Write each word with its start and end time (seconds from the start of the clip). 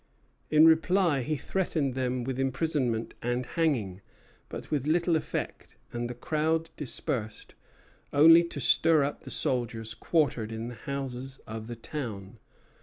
In 0.49 0.65
reply 0.65 1.21
he 1.21 1.35
threatened 1.35 1.93
them 1.93 2.23
with 2.23 2.39
imprisonment 2.39 3.13
and 3.21 3.45
hanging; 3.45 4.01
but 4.49 4.71
with 4.71 4.87
little 4.87 5.15
effect, 5.15 5.75
and 5.93 6.09
the 6.09 6.15
crowd 6.15 6.71
dispersed, 6.75 7.53
only 8.11 8.43
to 8.45 8.59
stir 8.59 9.03
up 9.03 9.21
the 9.21 9.29
soldiers 9.29 9.93
quartered 9.93 10.51
in 10.51 10.69
the 10.69 10.73
houses 10.73 11.39
of 11.45 11.67
the 11.67 11.75
town. 11.75 12.39